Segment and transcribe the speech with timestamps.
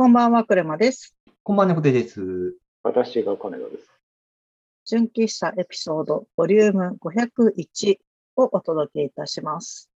[0.00, 1.14] こんばんは、クレマです。
[1.42, 2.56] こんばんは、猫手です。
[2.82, 3.90] 私が金田です。
[4.86, 7.98] 純喫茶エピソードボリューム501
[8.36, 9.90] をお届けいたします。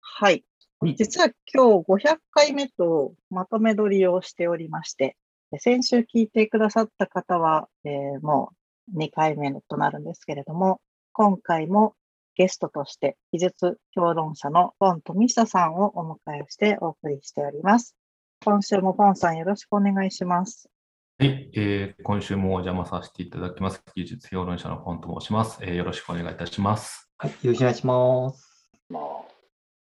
[0.00, 0.44] はい。
[0.78, 5.16] はい実は今日500回目とまとめ撮りをしておりまして、
[5.58, 8.52] 先週聞いてくださった方は、えーも
[8.94, 10.80] う2回目となるんですけれども、
[11.10, 11.96] 今回も
[12.36, 17.96] ゲストとして技術評論者のポン富久さんをお迎えしてお送りしております。
[18.42, 20.70] 今週もポンさんよろしくお願いします。
[21.18, 23.82] はい、えー今週もお邪魔させていただきます。
[23.94, 27.10] 技術評論者のポンと申します、えーよろしくお願いいたします。
[27.18, 28.70] はい、よろしくお願いします。
[28.88, 29.02] まあ、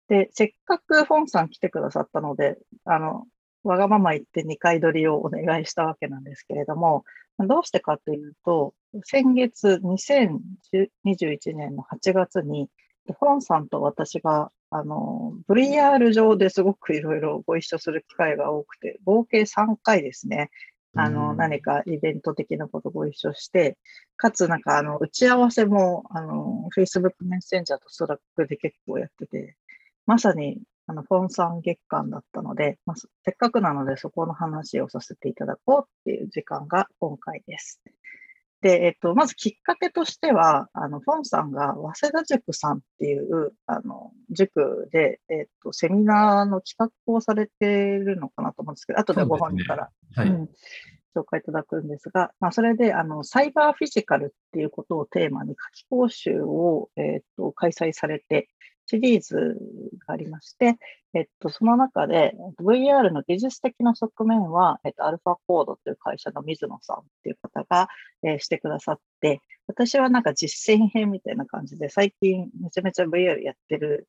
[0.10, 3.26] で、せっかくフォンさん来てくださったので、あの、
[3.64, 7.06] わがまま言って2回撮りをお願いしたわけなんですけれども、
[7.40, 8.74] どうしてかというと、
[9.06, 12.68] 先月2021年の8月に、
[13.08, 20.50] フォンさんと私が、あの、VR 上ですごくいろいろご一緒する機会が多くて、合計3回ですね、
[20.96, 23.78] あの、うん何かイベント的なことご一緒して、
[24.16, 29.58] かつなんかあの、打ち合わせも、あの、Facebook メッセンジャーと Slack で結構やってて、
[30.06, 37.82] まさに、あの、フォンさん月間だったので、まあ、せっかくなのでそこの話をさせていただこうっていう時間が今回です。
[38.62, 50.50] で、えっと、まずきっかけとしては、あの、フォンさんが早稲田塾さんっていう、あの、塾で、えっと、セミナーの企画をされてるのかなと思うんですけど、後でご本人からはい、うん、
[51.16, 58.48] 紹介いただくんですが、まあ、それであのサイバーフィジカルっていうことをテーマに夏季講習を、えっと開催されて、
[58.86, 59.58] シリーズ
[60.06, 60.78] がありまして、
[61.14, 67.88] えっと、その中で VR の技術的な側面は、えっと、アルファコードという会社の水野さんっていう方が、
[68.24, 74.08] えーしてくださって、私はなんか実践編みたいな感じで、最近めちゃめちゃ VR やってる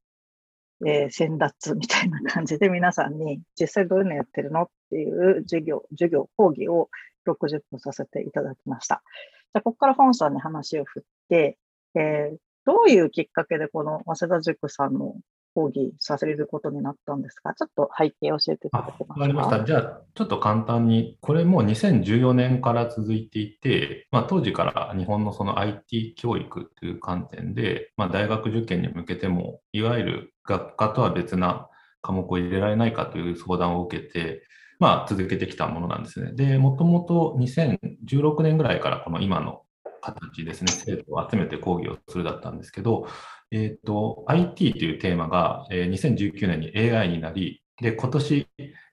[0.86, 6.88] えー先達みたいな感じで皆さんに実際どういうのやってるのっていう授業、授業、講義を
[7.26, 9.02] 60分させていただきました。
[9.06, 11.58] じゃあ、ここからフォンさんに話を振って、
[11.94, 15.16] えーどういうきっかけでこの早稲田塾さんの
[15.54, 19.20] 講義させることになったんですかちょっと背景を教えていただけますか？
[19.20, 19.64] わかりました。
[19.64, 31.68] じゃあ、ちょっと簡単に、これも2014年から続いていて、まあ、当時から日本のその IT 教育という観点で、まあ、大学受験に向けても、いわゆる学科とは別な
[32.00, 34.42] 科目を入れられないかという相談を受けて、
[34.80, 36.32] まあ、続けてきたものなんですね。
[36.32, 39.62] で、もともと2016年ぐらいからこの今の
[40.00, 43.06] 形ですね、生徒を集めて講義をするだったんですけど、
[43.52, 48.48] えっ、と、IT というテーマが、え2019年に AI になり、で、今年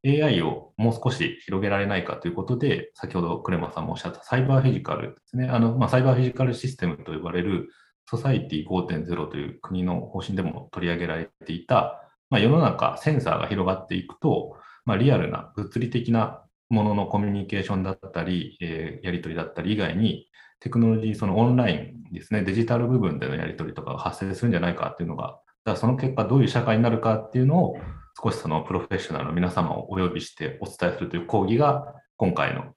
[0.06, 5.48] AI をもう少し広げられないかということで、先ほどクレマさんもおっしゃったサイバーフィジカルですね。
[5.48, 7.70] あの、まあ、サイバーフィジカルシステムと呼ばれる
[8.10, 20.28] ソサイティ5.0という国の方針でも取り上げられていた、まあ、世の中センサーが広がっていくと、まあ、リアルな物理的なもののコミュニケーションだったり、えーやり取りだったり以外に、
[20.60, 25.42] テクノロジー、そのオンラインですね、デジタル部分でのやり取りとかが発生するんじゃないかっていうのが、だか
[25.72, 27.78] らその結果どういう社会になるかっていうのを
[28.22, 32.74] 少しそのプロフェッショナルの皆様をお呼びしてお伝えするという講義が今回の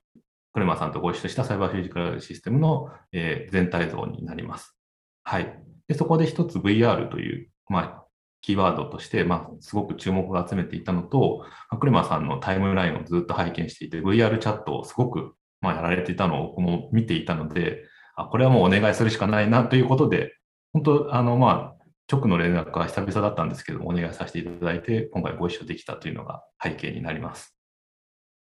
[0.53, 4.77] クレマさんとご一緒したサイバーフィジカルシステムの、えー全体像になります。
[5.25, 5.59] はい。
[5.89, 8.02] で、そこで一つ VR という、まあ、
[8.43, 11.47] キーワードとして、まあ、すごく注目を集めていたのと、
[11.81, 17.85] クレマさんのタイムラインをずっと拝見していて、VR チャットをすごく、まあ、やられていたのを僕も見ていたので、
[18.17, 20.37] あ、これはもうお願いするしかないなということで、
[20.73, 21.83] 本当、あの、まあ、
[22.13, 27.57] 直の連絡は久々だったんですけども、お願いさせていただいて、今回ご一緒できたというのが背景になります。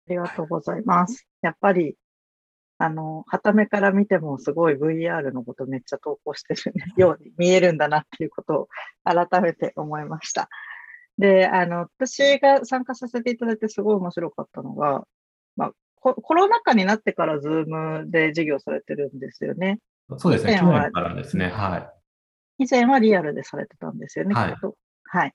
[0.08, 1.28] ありがとうございます。
[1.42, 1.96] やっぱり、
[2.78, 8.68] あの、傍目から見てもすごい VR のことめっちゃ投稿してるように見えるんだなっていうことを
[9.04, 10.50] 改めて思いました。
[11.18, 15.06] で、あの、私が参加させていただいてすごい面白かったのが、
[15.56, 19.80] まあ、ココロナ禍になってから Zoom で授業されてるんですよね。
[20.18, 21.78] そうですね、去以前は年からですね、は
[22.58, 22.64] い。
[22.66, 24.76] 以前はリアルでされてたんですよね、はいきっと。
[25.06, 25.34] はい。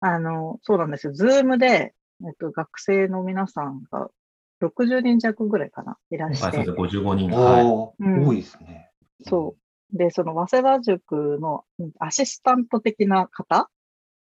[0.00, 1.12] あの、そうなんですよ。
[1.12, 1.94] Zoom で、
[2.24, 4.08] えっと、学生の皆さんが
[4.60, 6.96] 60人弱ぐらいかな、いらっしはい、そうてです。
[6.96, 7.30] ね、55人。
[7.30, 8.04] はい。
[8.04, 8.90] うん多いですね。
[9.24, 9.56] そ
[9.92, 9.96] う。
[9.96, 13.66] で、その早稲田塾のうんアシスタント的な方っ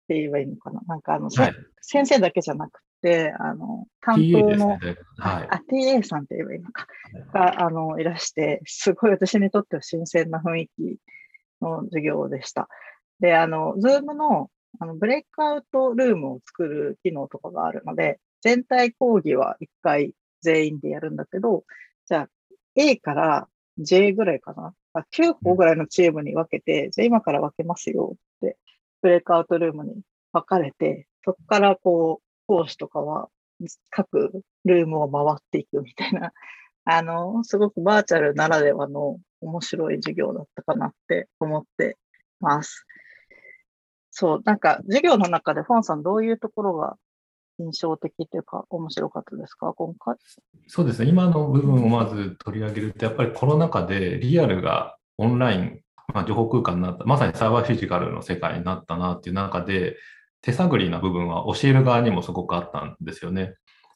[0.09, 0.81] て言えばいいのかな。
[0.87, 1.55] なんかあの、せはい。
[1.81, 5.49] 先生だけじゃなくて、あの、担当のですね、、はい。
[5.51, 6.87] あ、TA さんって言えばいいのか。
[7.33, 10.97] が、あの、いらして、すごい私にとっては新鮮な雰囲気
[11.61, 12.69] の授業でした。
[13.21, 21.65] で、あの、 Zoom の、あの、ブレイクアウトルームを作る機能とかがあるので、全体講義は1回全員でやるんだけど、
[22.07, 22.29] じゃあ、
[22.77, 23.49] A から
[23.79, 24.73] J ぐらいかな。
[24.93, 28.57] あ9個ぐらいのチームに分けて、じゃあ今から分けますよって、
[29.03, 30.01] ブレイクアウトルームに
[30.33, 33.29] 分かれて、そこからこう、講師とかは
[33.91, 36.33] 各ルームを回っていくみたいな、
[36.85, 41.99] あの、すごくバーチャルならではの面白い授業だったかなって思って
[42.39, 42.87] ます。
[44.13, 46.97] そう、なんか授業の中でフォンさんどういうところが
[47.59, 50.17] 印象的というか面白かったですか、今回。
[50.67, 55.81] そうですね、今の部分をまず取り上げると、やっぱりコロナ禍でリアルがオンライン、
[56.13, 59.97] まあ、情報空間になった、まさにサーバーフィジカルの世界になったなっていう中で、
[60.43, 63.55] 手探りな部分は教える側にもすごくあったんですよね。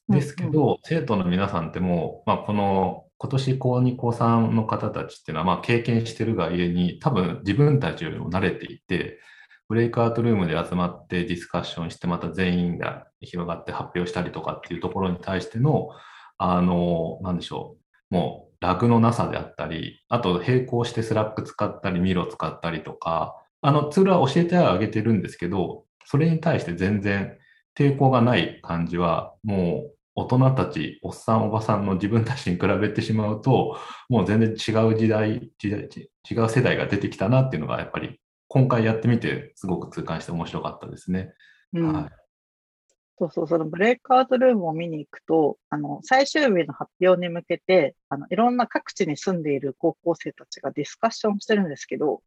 [0.09, 9.21] ですけど、うんうん、生徒の皆さんってもう、まあ、この今年高2高3の方たちっていうのは、まあ、経験してるがゆえに、多分自分たちよりも慣れていて、
[9.70, 15.90] ブレイクアウトルームで集まってディスカッションして、また全員が広がって発表したりとかっていうところに対しての、
[16.38, 17.76] あの、なんでしょ
[18.11, 27.38] う、もうラグのなさであったり、あと並行して Slack 使ったり、 Miro 使ったりとか、あのツールは教えてあげてるんですけど、それに対して全然
[27.78, 33.78] 抵抗がない感じは、もう大人たち、おっさん、おばさんの自分たちに比べてしまうと、
[34.08, 35.88] もう全然違う時代、時代
[36.28, 38.19] 違う世代が出てきたなっていうのが、やっぱり
[38.52, 41.32] 今回やってみて、すごく痛感して面白かったですね。
[41.73, 42.11] うん、はい。
[43.17, 52.23] そうそう、そのブレイクアウトルームを見に行くと、あの、最終日の発表に向けて、あの、いろんな各地に住んでいる高校生たちがディスカッションしてるんですけど、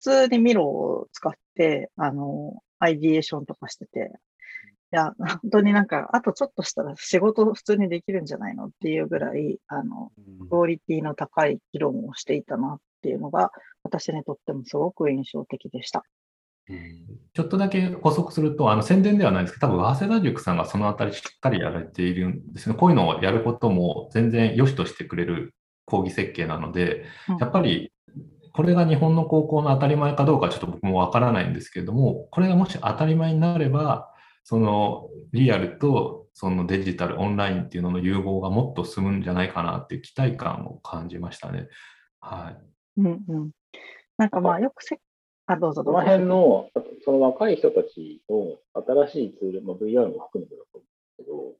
[0.00, 4.12] 普通にミロを使って、あの、アイディエーションとかしてて、
[4.92, 10.12] いや、本当になんか、あとちょっとしたら仕事普通にできるんじゃないのっていうぐらい、あの、
[10.50, 13.52] クオリティの高い議論をしていたなっていうのが、
[13.82, 16.04] 私にとってもすごく印象的でした。
[17.34, 22.74] ちょっとだけ補足すると、あの宣伝ではないですけど、多分早稲田塾さんがそのあたりしっかりやられているんですね。
[22.74, 25.54] こういうのをやることも全然良しとしてくれる
[25.84, 27.04] 講義設計なので、
[27.38, 27.92] やっぱり
[28.54, 34.10] これが日本の高校の当たり前かどうかちょっと僕もわからないんですけれども、これがもし当たり前になれば、
[34.44, 41.68] そのリアルとそのデジタル、オンラインっていうのの融合がもっと進むんじゃないかなっていう期待感を感じましたね。
[42.20, 42.73] はい。
[42.96, 43.50] うんうん。
[44.16, 45.00] なんかまあよくせ
[45.46, 45.98] あ、どうぞどうぞ。
[45.98, 46.70] この辺の、
[47.04, 48.56] その若い人たちの
[49.06, 51.52] 新しいツール、まあ、VR も含めてだと思うんですけど、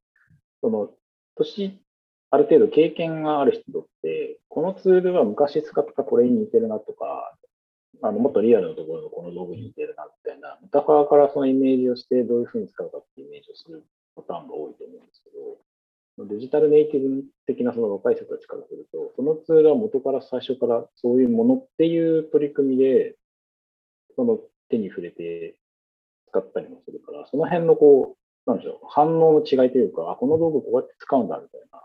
[0.63, 0.91] その、
[1.37, 1.79] 年、
[2.31, 7.37] ある程度経験がある人って、このツールは昔使ったこれに似てるなとか、
[8.03, 13.85] あのもっとリアルなところのこの道具に似てるなみたいな、メタファーからそのイメージをしてどういうふうに使うかっていうイメージをする
[14.17, 15.59] パターンが多いと思うんですけど、
[16.19, 23.17] デジタルネイティブ的なその若い人たちからすると、そのツールは元から最初からそういうものっていう取り組みで
[24.17, 24.39] その
[24.69, 25.57] 手に触れて
[26.29, 28.17] 使ったりもするから、その辺のこ
[28.47, 31.83] う、なんでしょう、反応の違いというか、あ、この道具こうやって使うんだみたいな、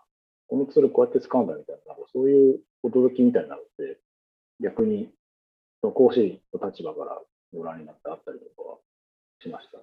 [0.48, 4.00] このツールこうやって使うんだみたいな、そういう驚きみたいなのって、
[4.62, 5.10] 逆に、
[5.82, 7.22] 講師の立場から
[7.54, 8.78] ご覧になってあったりとかは
[9.42, 9.80] しました。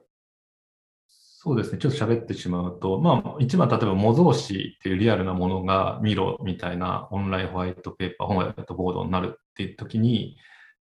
[1.39, 10.37] そうですね、ちょっと喋ってしまうと、まあ、一番例えば模造紙っていうリアルなものがミロみたいなオンラインホワイトペーパー、ホワイトボードになるっていう時に、やっ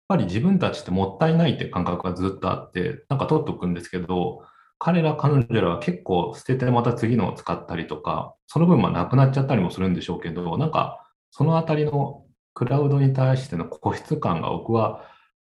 [0.08, 4.44] ぱり自分たちってもったいないって感覚がずっとあって、なんか取っておくんですけど、
[4.78, 15.02] 彼ら、彼女らは結構捨ててまた次のを使ったりとか、その分まあなくなっちゃったりもするんでしょうけど、なんかそのあたりのクラウドに対しての固執感が僕は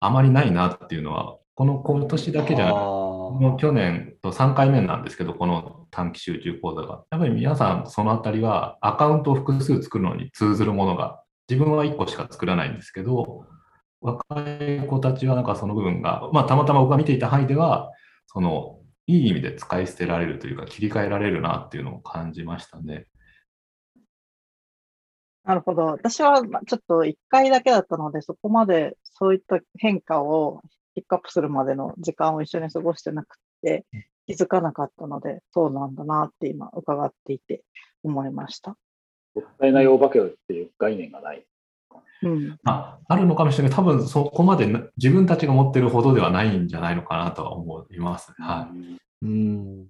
[0.01, 2.81] あまりないなっていうのは、この今年だけじゃなくて、
[3.57, 7.03] 去年と3回目なんですけど、この短期集中講座が。
[7.11, 13.45] やっぱり皆さんそのあたりはアカウントを複数作るのに通ずるものが、自分は1個しか作らないんですけど、
[14.01, 17.91] 若い子たちはなんかその部分が、まあ、たまたま僕が見ていた範囲では、
[18.27, 23.07] そのいい意味で使い捨てられるというか、切り替えられるなっていうのを感じましたね。
[25.43, 25.85] なるほど。
[25.85, 30.61] 私はちょっと1回だけだったので、そこまでそういった変化を
[30.95, 33.85] ピックアップするまでの時間を一緒に過ごしてなくて、
[34.27, 37.63] 気づかなかったので、そうなんだなって今伺っていて
[38.03, 38.75] 思いました。
[39.35, 41.45] もったいないお化けっていう概念がない。
[42.23, 44.67] うん、ああるのかもしれない多分そこまで
[44.97, 48.31] 自分たちが持ってるほどではないんじゃないのかなとは思います。
[48.37, 49.25] はい。
[49.25, 49.87] うん。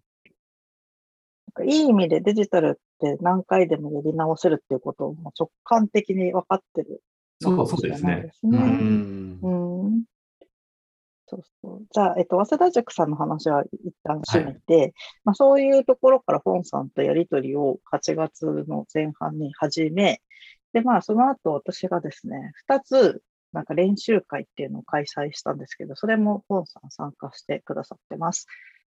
[1.66, 7.02] いい意味でデジタルって何回でもやり直せるっていうことを直感的に分かってる、
[7.42, 8.32] そうそうですね。
[8.44, 9.40] うん。
[9.42, 10.04] うん
[11.32, 11.86] そうそう。
[11.92, 20.22] じゃあ、えっと、早稲田塾さんの話は一旦閉めて、はい、まあ、そういうところから本さんとやりとりを8月の前半に始め、
[20.74, 23.22] で、まあ、その後私がですね、2つ、
[23.54, 28.48] なんか練習会っていうのを開催したんですけど、それもポンさん参加してくださってます。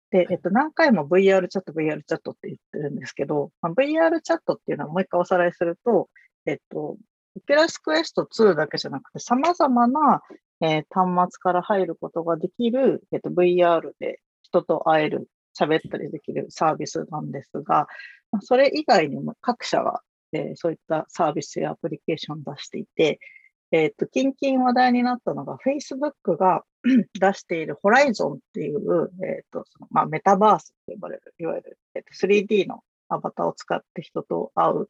[0.09, 6.09] で、えっと、何回も VR チャット、VR チャットって言ってるんですけど、まあ、VR チャットっていうのはもう一回おさらいすると、
[6.45, 6.97] えっと、
[7.35, 10.21] オペラスクエスト2だけじゃなくて、様々な、
[10.61, 15.27] えー、端末から入ることができる、えっと、VR で人と会える、
[15.59, 17.87] 喋ったりできるサービスなんですが、
[18.41, 20.01] それ以外にも各社が、
[20.33, 23.19] えーそういったサービスやアプリケーションを出していて、
[23.71, 26.63] えっと、近々話題になったのが、Facebook が
[27.19, 34.89] 出している Horizon っていう、えっと、そのまあ、メタバースと呼ばれる、いわゆる、えっと、3D のアバターを使って人と会う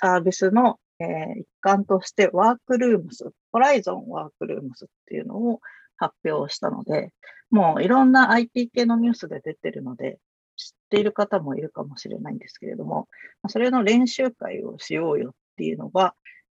[0.00, 5.60] サービスの、えー一環として、ワークルームス、Horizon ワークルームスっていうのを
[5.96, 7.12] 発表したので、
[7.50, 10.18] もういろんな IT 系のニュースで出てるので、
[10.56, 13.08] 知っている方もいるかもしれないんですけれども、
[13.48, 16.14] それの練習会をしようよっていうのが、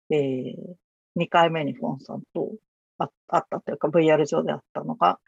[0.09, 0.55] えー
[1.17, 2.53] 2回目にフォンさんと
[2.97, 5.19] ああったというか VR 上であったのが、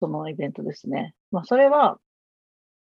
[0.00, 1.14] そのイベントですね。
[1.30, 1.98] まあ、それは、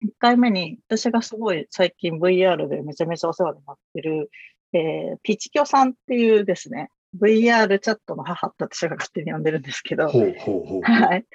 [0.05, 4.29] 1回目に私がすごい最近 VR でめちゃめちゃお世話になってる、
[4.73, 10.81] えーピチキョさんっていうですね、VR チャットの母って私が勝手に呼んでるんですけど、ほうほうほう。
[10.81, 11.25] はい。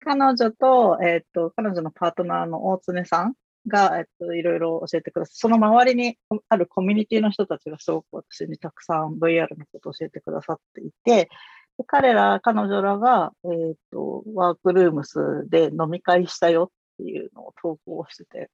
[0.00, 3.34] 彼女と、えっ、と、彼女のパートナーの大常さん
[3.66, 6.16] が、えっ、と、いろいろ教えてくださその周りに
[6.48, 11.28] あるコミュニティの人たちがすごく私にたくさん VR のことを教えてくださっていて、
[11.76, 15.18] で彼ら、彼女らが、えっ、と、ワークルームス
[15.48, 16.70] で飲み会したよ
[17.02, 18.50] っていうのを投稿してて、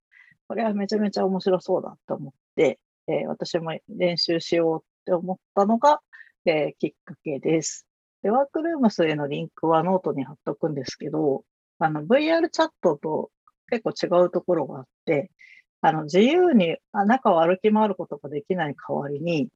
[0.48, 6.00] これはめちゃめちゃ面白そうだと思って、えー私も練習しようって思ったのが、
[6.46, 7.86] えーきっかけです。
[8.22, 11.44] で、 Workrooms へのリンクはノートに貼っとくんですけど、
[11.78, 13.30] あの、VR チャットと
[13.70, 15.30] 結構違うところがあって、
[15.82, 19.48] あの、自由に中を歩き回ることができない代わりに、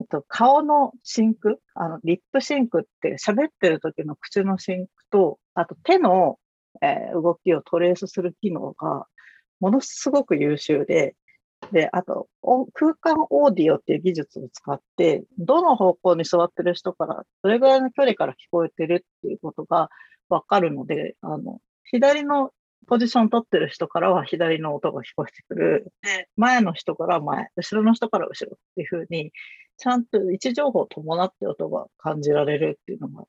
[0.00, 6.38] えっと、顔のシンク、あの、リップシンクって喋ってる時の口のシンクと、あと手の、
[6.82, 9.06] えー動きをトレースする機能が
[9.60, 11.14] ものすごく優秀で、
[11.72, 19.90] で、あと、お空間オーディオっていう技術を使って、どの方向に座ってる人から、どれぐらいの距離から聞こえてるっていうことが
[20.28, 22.52] わかるので、あの、左の
[22.86, 25.92] ポジション取ってる人からは左の音が聞こえてくる。
[26.02, 29.32] で、前の人から前、後ろの人から後ろっていうふうに、
[29.78, 33.24] ちゃんと位置情報を伴って音が感じられるっていうのが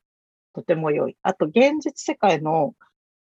[0.54, 1.18] とても良い。
[1.24, 2.74] あと、現実世界の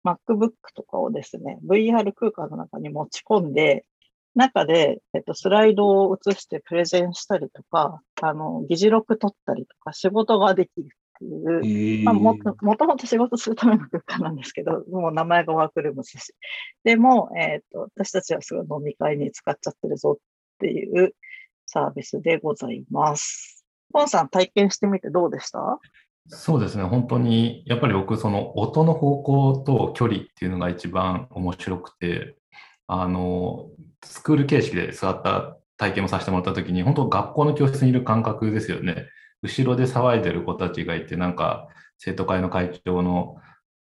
[0.05, 3.85] MacBook とかをですね、VR 空間の中に持ち込んで、
[4.35, 16.35] 中で、えっと、スライドを映してプレゼンしたりとか、あの、議事録取ったりとか、仕事ができるっていう、まあ、もともと仕事するための空間なんですけど、もう名前がワークルームですし。
[16.85, 20.21] でも、えっ、と、私たちはすごい飲み会に使っちゃってるぞっ
[20.59, 21.15] ていう
[21.67, 23.65] サービスでございます。
[23.93, 25.79] ポンさん体験してみてどうでした？
[26.29, 32.37] そうですね、本当に、やっぱり僕、その音の方向と距離っていうのが一番面白くて、
[32.93, 33.69] あの、
[34.05, 39.07] スクール形式で座った体験をさせてもらったときに、本当学校の教室にいる感覚ですよね。
[39.43, 41.69] 後ろで騒いでる子たちがいて、なんか
[41.99, 43.37] 生徒会の会長の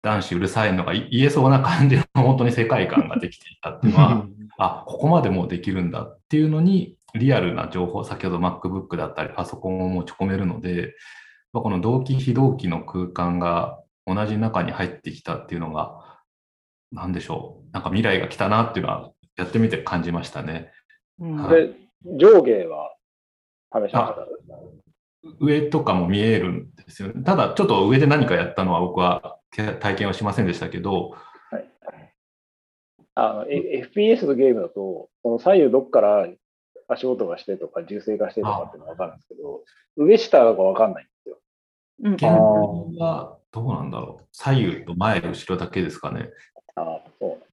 [0.02, 4.26] 男子うるさいのがい言えそうな感じの本当に世界観ができていたっていうのは、
[4.58, 10.96] あ、ここまでもうできるんだっていうのに、リアルな情報、先ほど MacBook だったりパソコンを持ち込めるので、
[11.52, 15.95] まあこの同期非同期の空間が同じ中に入ってきたっていうのが、
[16.92, 17.72] なんでしょう。
[17.72, 20.72] なんか未来が来たなっていうのは、やってみて感じましたね。
[21.18, 21.74] うんはで、
[22.04, 22.94] 上下は
[23.72, 24.16] 試しました。
[25.40, 27.22] 上とかも見えるんですよね。
[27.22, 31.16] ただ、ちょっと上で何かやったのは僕はけ体験はしませんでしたけど、
[33.18, 36.28] あの、え FPS のゲームだと、その左右どっから
[36.86, 39.62] 足音がしてとか、銃声がしてとかっていうのがわかるんですけど、
[39.96, 41.38] 上下がわかんないんですよ。
[42.04, 44.28] うん現場はどうなんだろう。
[44.32, 46.28] 左右と前、後ろだけですかね。
[46.76, 47.47] ああ、そう。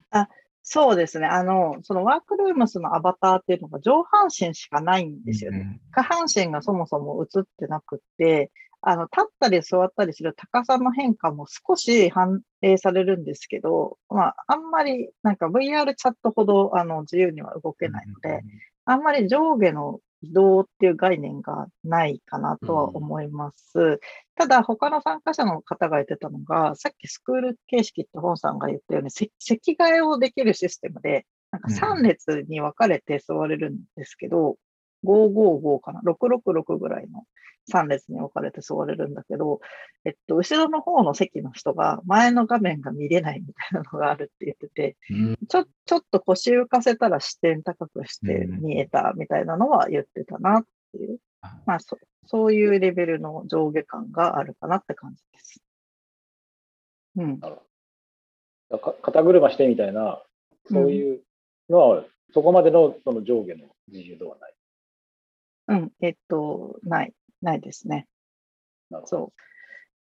[0.63, 1.27] そうですね。
[1.27, 5.60] あの、そのワークルームスのアバターっていうのが上半身しかないんですよね。
[5.60, 8.50] うん下半身がそもそも映ってなくって、
[8.82, 18.42] あの、立ったり座ったりする高さの変化も少し反映されるんですけど、まあ、あんまり、なんか VR チャットほど、あの、自由には動けないので、
[18.86, 24.00] あんまり上下の移動っていう概念がないかなとは思います。
[24.36, 34.56] ただ、他の参加者の方が言ってたのが、さっきスクール形式って本さんが言ったように、せ席替えをできるシステムで、なんか3列に分かれて座れるんですけど、
[35.06, 37.25] 555かな ?666 ぐらいの
[37.72, 39.60] 3列に分かれて座れるんだけど、
[40.05, 51.20] えっと、後ろの方の席の人が前の画面が見れないみたいなのがあるって言ってて、うんちょ、ちょっと腰浮かせたら視点高くしてうん見えたみたいなのは言ってたなっていう、
[51.65, 55.62] まあそ、そういうレベルの上下感があるかなって感じです。
[57.17, 57.39] うん。
[57.39, 60.22] か肩車してみたいな、
[60.70, 61.22] そういう
[61.70, 64.53] のは、そこまでのその上下の自由度はない。
[65.67, 65.91] うん。
[66.01, 68.07] えっと、ない、ないですね。
[69.05, 69.41] そう。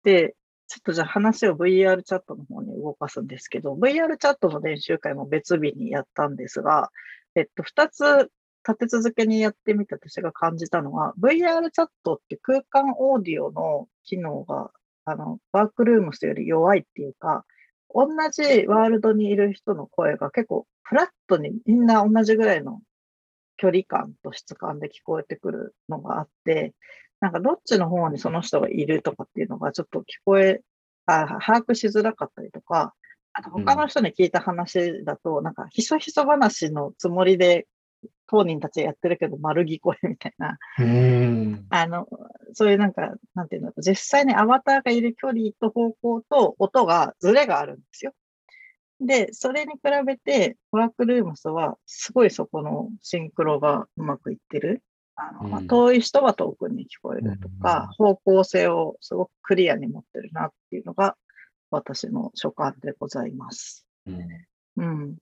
[0.03, 0.35] で、
[0.67, 6.91] ちょっとじゃあ話を VR チャットの方に動かすんですけど、VR チャットの練習会も別日にやったんですが、
[7.35, 8.31] えっと、二つ
[8.67, 14.71] 立て続けにやってみて私が感じたのは、VR チャットって空間オーディオの機能が、
[15.05, 17.45] あの、ワークルームスより弱いっていうか、
[17.93, 22.81] 同じワールドにいる人の声が結構フラットにみんな同じぐらいの
[23.57, 26.73] 距離感と質感で聞こえてくるのがあって、
[27.19, 30.61] なんかどっちの方にその人がいるとかっていうのがちょっと聞こえ、
[31.05, 32.93] あ把握しづらかったりとか、
[33.33, 37.67] あと他の人に聞いた話だと、なんかひそひそ話のつもりで
[38.27, 41.65] 当人たちやってるけど丸聞こえみたいな、うん。
[41.69, 42.07] あの、
[42.53, 48.13] そういうなんか、なんていうの、実際にアバターがいる距離と方向と音がズレがあるんですよ。
[48.99, 54.81] で、それに比べて、ワークルームスは、すごいそこのシンクロがうまくいってる。
[55.15, 61.15] あのまあうん遠い人は遠くに聞こえるとか、方向性をすごくクリアに持ってるなっていうのが、
[61.71, 63.87] 私の所感でございます。
[64.07, 64.27] うん
[64.77, 65.15] うん。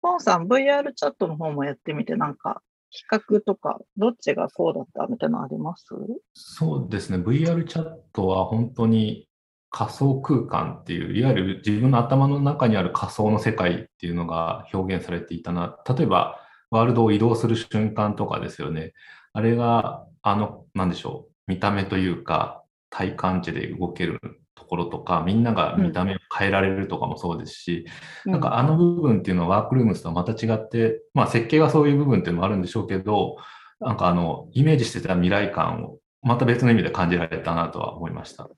[0.00, 5.84] ポンさん、VR チャットの方もやってみて、なんか、比較とか、どっちがこうだったみたいなのあります？
[6.32, 9.28] そうですね、VR チャットは本当に
[9.70, 15.78] 仮想空間っていう、いわゆる自分の頭の中にある仮想の世界っていうのが表現されていたな。
[15.86, 18.94] 例えば、ワールドを移動する瞬間とかですよね。
[19.38, 24.18] あれが、あの、なんでしょう、見た目というか、体感値で動ける
[24.56, 27.86] ところとか、みんなが見た目を変えられるとかもそうですし、
[28.24, 33.36] なんかあの部分っていうのはワークルームスとはまた違って、まあ設計がそういう部分っていうのもあるんでしょうけど、
[33.78, 38.50] なんかあの、イメージしてた未来感をまた別の意味で感じられたなとは思いました。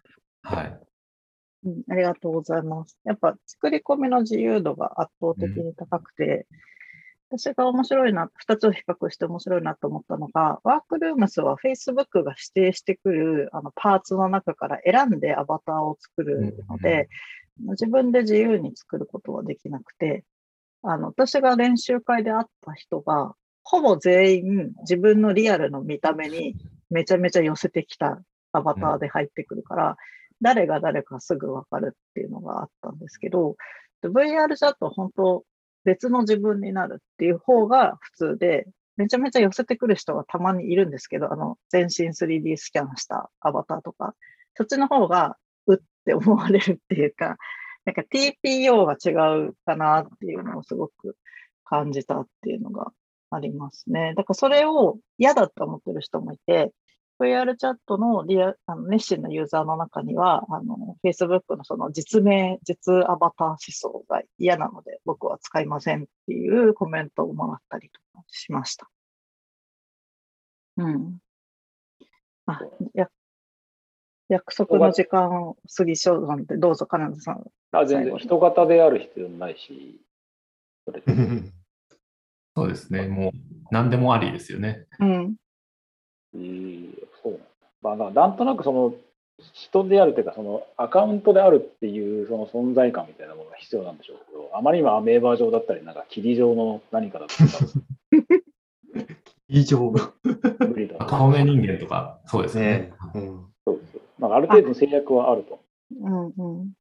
[0.45, 0.81] はい。
[1.67, 2.99] うん、ありがとうございます。
[3.05, 6.47] やっぱ作り込みの自由度が圧倒的に高くて、
[7.31, 17.09] 私が面白いな、二つを比較して面白いなと思ったのが、ワークルームスは Facebook が指定してくるあのパーツの中から選んでアバターを作るので、
[17.59, 20.25] 自分で自由に作ることはできなくて、
[20.83, 26.57] あの、私が練習会で会った人が、ほぼ全員自分のリアルの見た目に
[26.89, 28.21] めちゃめちゃ寄せてきた
[28.53, 29.97] アバターで入ってくるから、
[30.43, 33.57] 誰が誰かすぐわかるっていうのがあったんですけど、
[34.03, 35.45] で VR チャットは本当
[35.85, 38.67] 別の自分になるっていう方が普通で、
[38.97, 44.15] めちゃめちゃ寄せてくる人がたまにいるんですけど、あの、全身 3D スキャンしたアバターとか、
[44.55, 47.37] そっちの方が、うって思われるっていうか、
[47.85, 51.17] なんか TPO が違うかなっていうのをすごく
[51.65, 52.93] 感じたっていうのが
[53.31, 54.15] ありますね。
[54.17, 56.73] だからそれを嫌だと思ってる人もいて、
[57.21, 68.89] VR チャットのリアあの熱心なユーザーの中には、あの、Facebook のその実名、実アバター思想が嫌なので、僕は使いませんっていうコメントをもらったりとかしました。
[70.79, 71.19] うん。
[72.47, 72.61] あ、
[72.95, 73.09] や、
[74.31, 77.45] 約束の時間を過ぎそうなんで、どうぞ、金田さん。
[77.73, 80.01] あ全然人型である必要もないし、
[80.87, 81.03] それ
[82.57, 83.09] そうですね。
[83.09, 83.31] もう
[83.71, 84.87] 何でもありですよね。
[84.99, 85.37] うん。
[86.35, 87.47] えーそうなんだ。
[87.83, 88.95] まあ、なんかなんとなくその
[89.53, 97.51] 人であるというか、そのアカウントであるっていうその存在感みたいなものが必要なんでしょうけど、あまりにもアメーバー状だったり、なんか霧状の何かだったら
[99.49, 99.79] 以上。
[99.89, 101.07] 無理だな。
[101.07, 102.93] 透明人間とか、そうですねね。
[103.15, 103.99] うんそうです。
[104.19, 105.61] なんかある程度の制約はあると。
[106.01, 106.73] うんうん。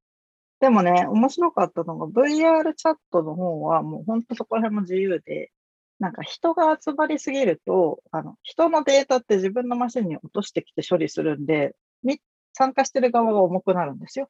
[0.59, 5.51] でもね、面白かったのが VR チャットの方はもう本当そこら辺も自由で、
[5.99, 12.19] なんか人が集まりすぎると、あの、人のデータって自分のマシンに落としてきて処理するんで、み
[12.53, 14.29] 参加してる側が重くなるんですよ。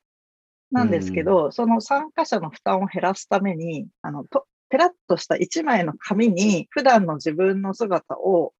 [0.71, 8.53] なんですけど、その参加者の負担を減らすために、あの、とペラッとした一枚の紙に普段の自分の姿を、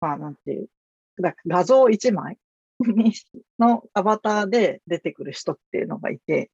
[0.00, 0.68] まあなんていう、
[1.20, 2.38] だ画像一枚
[2.80, 3.12] に
[3.58, 6.50] のアバターで出てくる人っていうのがいて、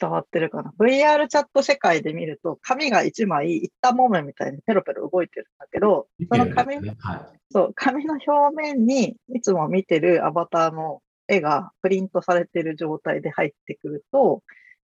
[0.00, 0.72] 伝わってるかな。
[0.78, 7.20] VR チャット世界で見ると、紙が一枚、一旦もめみたいにペロペロ動いてるんだけど、その紙、ねはい。
[7.50, 14.42] そう、紙の表面にいつも見てるアバターの絵がプリントされてる状態で入ってくると、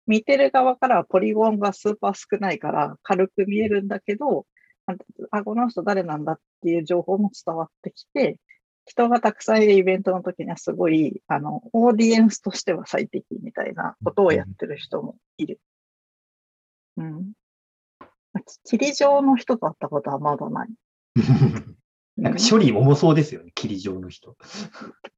[0.08, 4.46] 見てる側からはポリゴンがスーパー少ないから軽く見えるんだけど、
[4.88, 4.94] あ
[5.32, 8.38] あ、この人誰なんだっていう情報も伝わってきて、
[8.86, 15.60] 人がたくさんいるイベントの時にはすごい、あの、オーディエンスとしては最適みたいなことをやってる人もいる。
[16.98, 17.34] うん。
[18.66, 20.70] 霧状の人と会ったことはまだない。
[22.18, 24.38] なんか処理重そうですよね、霧状の人。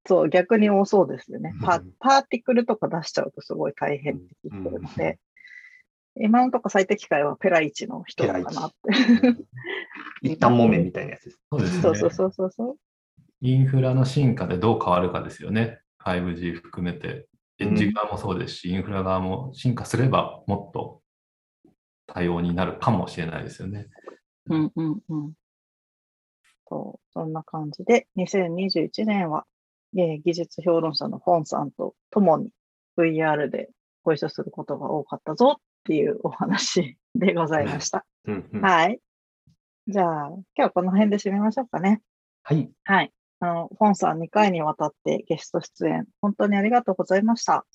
[0.07, 1.53] そう、逆に多そうですよね。
[1.61, 5.19] パうんパーティクルとか出しちゃうとすごい大変って言ってるので、
[6.15, 8.77] 今のところ最適解はペライチの人かなって。
[10.23, 11.39] 一旦木綿みたいなやつです。
[11.81, 12.77] そうそうそうそう。
[13.41, 15.79] インフラの進化でどう変わるかですよね。
[16.03, 17.27] 5G 含めて。
[17.59, 21.01] エッジ側もそうですし、インフラ側も進化すればもっと
[22.05, 23.87] 対応になるかもしれないですよね。
[24.45, 25.33] うんうんうん。
[26.69, 29.45] と、そんな感じで、2021年は、
[29.97, 32.49] えー技術評論者のフォンさんと共に
[32.97, 33.69] VR で
[34.03, 38.05] ご一緒することが多かったぞっていうお話でございました。
[38.25, 38.99] うんうんはい。
[39.87, 42.01] じゃあ、今日はこの辺で締めましょうかね。
[42.43, 42.69] はい。
[42.83, 43.11] はい。
[43.39, 47.65] あの、フォンさん2回にわたってゲスト出演、本当にありがとうございました。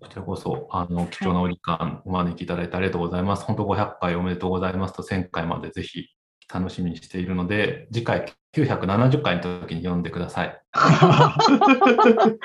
[0.00, 3.44] こちらこそ、あの、貴重なお時間お招きいただいてありがとうございます。
[3.44, 6.08] 本当500回おめでとうございますと1000回までぜひ
[6.52, 10.62] 楽しみにしているので、次回970回の時に読んでください。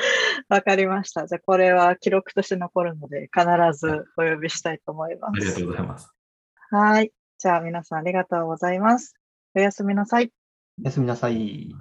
[0.49, 1.27] わかりました。
[1.27, 3.45] じゃあ、これは記録として残るので、必
[3.77, 5.63] ずお呼びしたいと思いまありがとす。
[5.63, 6.13] うございます。
[6.71, 7.11] はい。
[7.37, 9.15] じゃあ、皆さんありがとうございます。
[9.55, 10.31] おやすみなさい。
[10.81, 11.75] おやすみなさい。